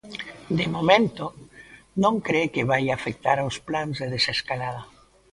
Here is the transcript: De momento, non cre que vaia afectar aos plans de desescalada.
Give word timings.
De 0.59 0.65
momento, 0.75 1.25
non 2.03 2.15
cre 2.27 2.41
que 2.53 2.67
vaia 2.71 2.93
afectar 2.95 3.37
aos 3.39 3.57
plans 3.67 3.95
de 4.01 4.07
desescalada. 4.15 4.81